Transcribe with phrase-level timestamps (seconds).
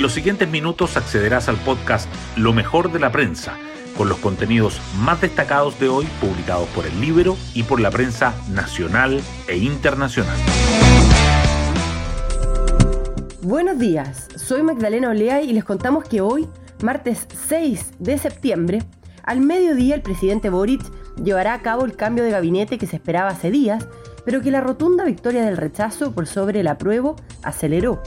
[0.00, 3.58] En los siguientes minutos accederás al podcast Lo mejor de la prensa,
[3.98, 8.34] con los contenidos más destacados de hoy publicados por el libro y por la prensa
[8.48, 10.38] nacional e internacional.
[13.42, 16.48] Buenos días, soy Magdalena Olea y les contamos que hoy,
[16.82, 18.78] martes 6 de septiembre,
[19.22, 20.80] al mediodía el presidente Boric
[21.22, 23.86] llevará a cabo el cambio de gabinete que se esperaba hace días,
[24.24, 28.02] pero que la rotunda victoria del rechazo por sobre el apruebo aceleró.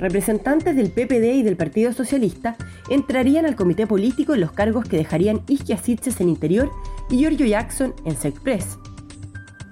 [0.00, 2.56] Representantes del PPD y del Partido Socialista
[2.88, 6.70] entrarían al comité político en los cargos que dejarían Isquia Sitches en Interior
[7.10, 8.78] y Giorgio Jackson en Sexpress.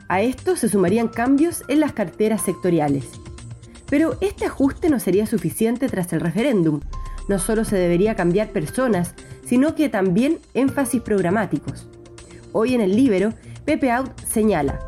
[0.08, 3.06] A esto se sumarían cambios en las carteras sectoriales.
[3.88, 6.80] Pero este ajuste no sería suficiente tras el referéndum.
[7.26, 9.14] No solo se debería cambiar personas,
[9.46, 11.88] sino que también énfasis programáticos.
[12.52, 13.32] Hoy en el Libero,
[13.64, 14.78] Pepe Out señala,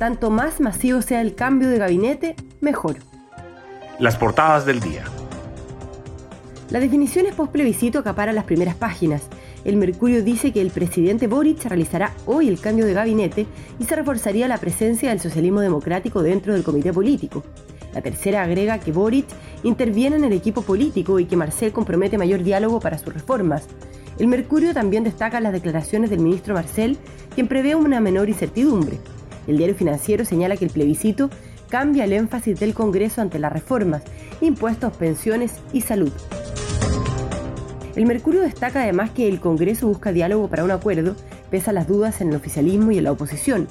[0.00, 2.96] tanto más masivo sea el cambio de gabinete, mejor.
[3.98, 5.02] Las portadas del día.
[6.70, 9.22] La definición es post-plebiscito acapara las primeras páginas.
[9.64, 13.48] El Mercurio dice que el presidente Boric realizará hoy el cambio de gabinete
[13.80, 17.42] y se reforzaría la presencia del socialismo democrático dentro del comité político.
[17.92, 19.26] La tercera agrega que Boric
[19.64, 23.66] interviene en el equipo político y que Marcel compromete mayor diálogo para sus reformas.
[24.20, 26.96] El Mercurio también destaca las declaraciones del ministro Marcel,
[27.34, 28.98] quien prevé una menor incertidumbre.
[29.48, 31.30] El diario financiero señala que el plebiscito
[31.68, 34.02] cambia el énfasis del Congreso ante las reformas,
[34.40, 36.12] impuestos, pensiones y salud.
[37.96, 41.16] El Mercurio destaca además que el Congreso busca diálogo para un acuerdo,
[41.50, 43.66] pese a las dudas en el oficialismo y en la oposición.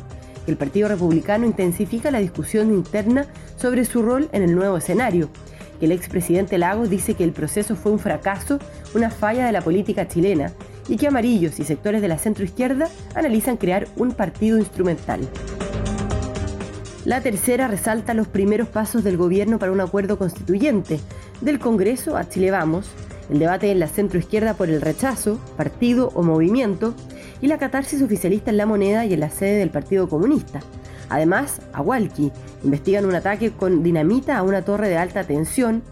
[0.47, 3.25] El Partido Republicano intensifica la discusión interna
[3.57, 5.29] sobre su rol en el nuevo escenario.
[5.79, 8.59] El expresidente Lagos dice que el proceso fue un fracaso,
[8.95, 10.51] una falla de la política chilena,
[10.87, 15.19] y que amarillos y sectores de la centroizquierda analizan crear un partido instrumental.
[17.07, 20.99] La tercera resalta los primeros pasos del gobierno para un acuerdo constituyente,
[21.39, 22.89] del Congreso a Chile Vamos,
[23.29, 26.93] el debate en la centroizquierda por el rechazo, partido o movimiento,
[27.39, 30.59] y la catarsis oficialista en la moneda y en la sede del Partido Comunista.
[31.07, 32.33] Además, a Walkie
[32.65, 35.83] investigan un ataque con dinamita a una torre de alta tensión.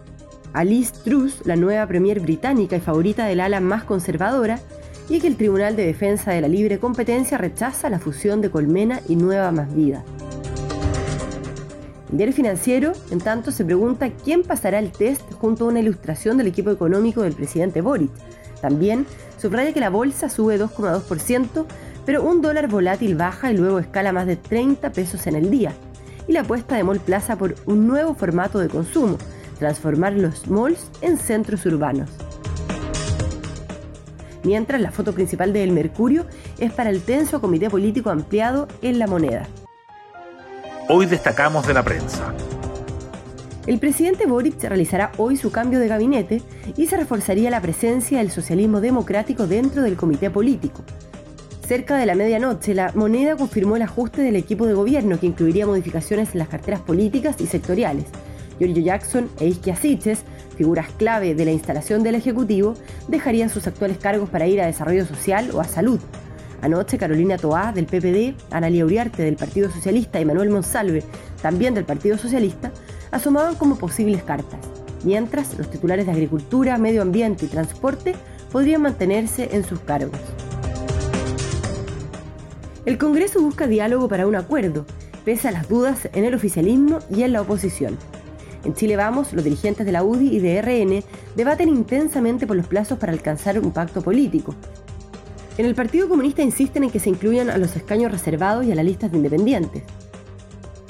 [0.52, 4.58] A Liz Truss, la nueva premier británica y favorita del ala más conservadora,
[5.08, 9.00] y que el Tribunal de Defensa de la Libre Competencia rechaza la fusión de Colmena
[9.08, 10.04] y Nueva Más Vida.
[12.10, 16.36] El diario financiero, en tanto, se pregunta quién pasará el test junto a una ilustración
[16.36, 18.10] del equipo económico del presidente Boric.
[18.60, 19.06] También
[19.38, 21.66] subraya que la bolsa sube 2,2%,
[22.04, 25.72] pero un dólar volátil baja y luego escala más de 30 pesos en el día.
[26.28, 29.18] Y la apuesta de Mall Plaza por un nuevo formato de consumo,
[29.58, 32.10] transformar los malls en centros urbanos.
[34.44, 36.24] Mientras la foto principal de El Mercurio
[36.58, 39.48] es para el tenso comité político ampliado en la moneda.
[40.88, 42.32] Hoy destacamos de la prensa.
[43.66, 46.42] El presidente Boric realizará hoy su cambio de gabinete
[46.76, 50.84] y se reforzaría la presencia del socialismo democrático dentro del comité político.
[51.66, 55.66] Cerca de la medianoche, la moneda confirmó el ajuste del equipo de gobierno que incluiría
[55.66, 58.04] modificaciones en las carteras políticas y sectoriales.
[58.60, 60.20] Giorgio Jackson e Isquia Siches,
[60.56, 62.74] figuras clave de la instalación del Ejecutivo,
[63.08, 65.98] dejarían sus actuales cargos para ir a Desarrollo Social o a Salud.
[66.62, 71.04] Anoche, Carolina Toá, del PPD, Analia Uriarte, del Partido Socialista, y Manuel Monsalve,
[71.42, 72.72] también del Partido Socialista,
[73.10, 74.60] asomaban como posibles cartas,
[75.04, 78.14] mientras los titulares de Agricultura, Medio Ambiente y Transporte
[78.50, 80.18] podrían mantenerse en sus cargos.
[82.84, 84.86] El Congreso busca diálogo para un acuerdo,
[85.24, 87.98] pese a las dudas en el oficialismo y en la oposición.
[88.64, 92.66] En Chile Vamos, los dirigentes de la UDI y de RN debaten intensamente por los
[92.66, 94.54] plazos para alcanzar un pacto político,
[95.58, 98.74] en el Partido Comunista insisten en que se incluyan a los escaños reservados y a
[98.74, 99.82] las listas de independientes.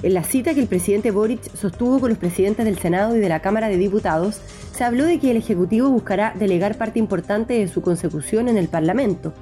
[0.03, 3.28] En la cita que el presidente Boric sostuvo con los presidentes del Senado y de
[3.28, 4.41] la Cámara de Diputados,
[4.72, 8.69] se habló de que el Ejecutivo buscará delegar parte importante de su consecución en el
[8.69, 9.32] Parlamento.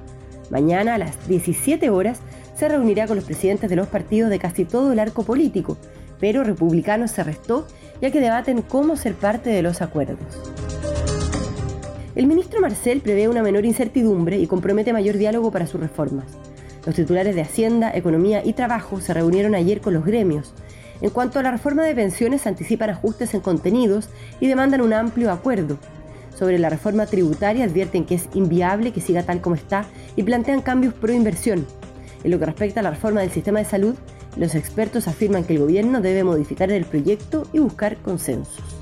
[0.49, 2.19] Mañana a las 17 horas
[2.55, 5.77] se reunirá con los presidentes de los partidos de casi todo el arco político,
[6.19, 7.67] pero Republicanos se restó
[8.01, 10.19] ya que debaten cómo ser parte de los acuerdos.
[12.15, 16.25] El ministro Marcel prevé una menor incertidumbre y compromete mayor diálogo para sus reformas.
[16.85, 20.53] Los titulares de Hacienda, Economía y Trabajo se reunieron ayer con los gremios.
[21.01, 24.07] En cuanto a la reforma de pensiones, anticipan ajustes en contenidos
[24.39, 25.77] y demandan un amplio acuerdo.
[26.39, 29.85] Sobre la reforma tributaria, advierten que es inviable que siga tal como está
[30.15, 31.67] y plantean cambios pro inversión.
[32.23, 33.95] En lo que respecta a la reforma del sistema de salud,
[34.37, 38.74] los expertos afirman que el gobierno debe modificar el proyecto y buscar consensos.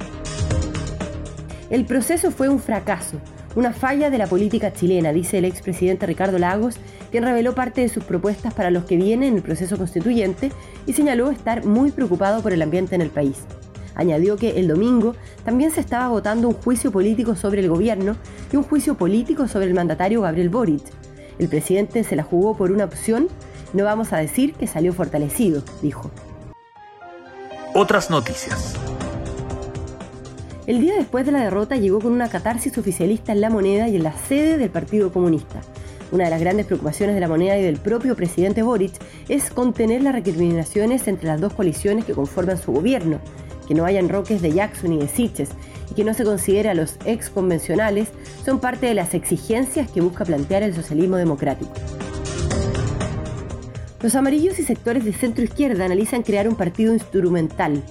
[1.73, 3.17] El proceso fue un fracaso,
[3.55, 6.75] una falla de la política chilena, dice el expresidente Ricardo Lagos,
[7.09, 10.51] quien reveló parte de sus propuestas para los que vienen en el proceso constituyente
[10.85, 13.39] y señaló estar muy preocupado por el ambiente en el país.
[13.95, 18.17] Añadió que el domingo también se estaba votando un juicio político sobre el gobierno
[18.51, 20.83] y un juicio político sobre el mandatario Gabriel Boric.
[21.39, 23.29] El presidente se la jugó por una opción,
[23.73, 26.11] no vamos a decir que salió fortalecido, dijo.
[27.73, 28.75] Otras noticias.
[30.65, 33.97] El día después de la derrota llegó con una catarsis oficialista en la moneda y
[33.97, 35.59] en la sede del Partido Comunista.
[36.13, 38.93] Una de las grandes preocupaciones de la moneda y del propio presidente Boric
[39.27, 43.19] es contener las recriminaciones entre las dos coaliciones que conforman su gobierno,
[43.67, 45.49] que no hayan roques de Jackson y de Siches
[45.91, 48.07] y que no se considere a los ex convencionales
[48.45, 51.73] son parte de las exigencias que busca plantear el socialismo democrático.
[54.01, 57.83] Los amarillos y sectores de centro izquierda analizan crear un partido instrumental.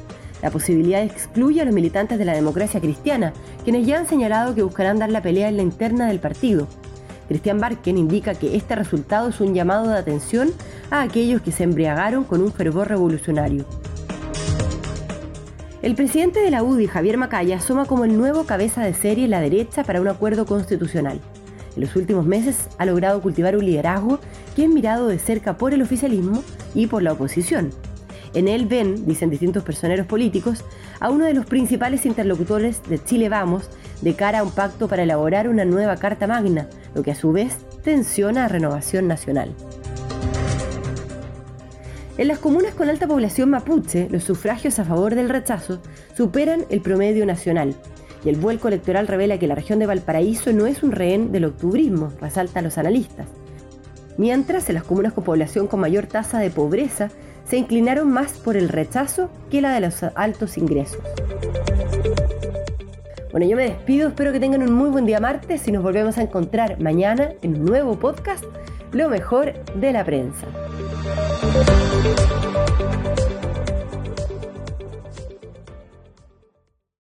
[0.43, 4.65] La posibilidad excluye a los militantes de la democracia cristiana, quienes ya han señalado que
[4.65, 6.67] buscarán dar la pelea en la interna del partido.
[7.29, 10.51] Cristian Barken indica que este resultado es un llamado de atención
[10.91, 13.65] a aquellos que se embriagaron con un fervor revolucionario.
[15.81, 19.31] El presidente de la UDI, Javier Macaya, asoma como el nuevo cabeza de serie en
[19.31, 21.21] la derecha para un acuerdo constitucional.
[21.77, 24.19] En los últimos meses ha logrado cultivar un liderazgo
[24.55, 26.43] que es mirado de cerca por el oficialismo
[26.75, 27.71] y por la oposición.
[28.35, 30.65] En él ven, dicen distintos personeros políticos,
[31.01, 33.69] a uno de los principales interlocutores de Chile Vamos
[34.01, 37.33] de cara a un pacto para elaborar una nueva Carta Magna, lo que a su
[37.33, 39.55] vez tensiona a Renovación Nacional.
[42.19, 45.81] En las comunas con alta población mapuche, los sufragios a favor del rechazo
[46.17, 47.75] superan el promedio nacional,
[48.25, 51.47] y el vuelco electoral revela que la región de Valparaíso no es un rehén del
[51.47, 53.27] octubrismo, resaltan los analistas.
[54.19, 57.11] Mientras, en las comunas con población con mayor tasa de pobreza,
[57.53, 60.99] se inclinaron más por el rechazo que la de los altos ingresos.
[63.31, 66.17] Bueno, yo me despido, espero que tengan un muy buen día martes y nos volvemos
[66.17, 68.43] a encontrar mañana en un nuevo podcast,
[68.93, 70.47] Lo mejor de la prensa.